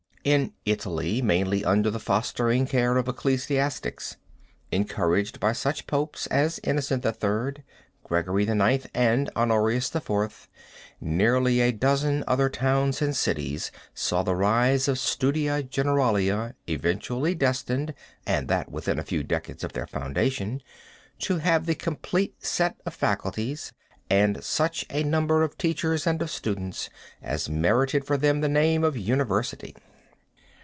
[0.23, 4.17] In Italy, mainly under the fostering care of ecclesiastics,
[4.71, 7.63] encouraged by such Popes as Innocent III,
[8.03, 10.47] Gregory IX, and Honorius IV,
[10.99, 17.95] nearly a dozen other towns and cities saw the rise of Studia Generalia eventually destined,
[18.27, 20.61] and that within a few decades after their foundation,
[21.17, 23.73] to have the complete set of faculties,
[24.07, 26.91] and such a number of teachers and of students
[27.23, 29.73] as merited for them the name of University.